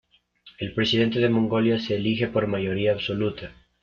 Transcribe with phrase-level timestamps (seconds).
[0.57, 3.51] El Presidente de Mongolia se elige por mayoría absoluta.